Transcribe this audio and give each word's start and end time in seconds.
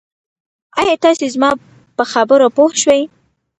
آیا 0.79 0.95
تاسي 1.03 1.27
زما 1.35 1.51
په 1.95 2.03
خبرو 2.11 2.47
پوه 2.55 2.71
شوي 2.81 3.03